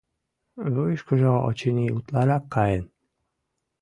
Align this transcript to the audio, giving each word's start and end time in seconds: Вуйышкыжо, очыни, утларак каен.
Вуйышкыжо, 0.73 1.33
очыни, 1.49 1.87
утларак 1.97 2.43
каен. 2.53 2.83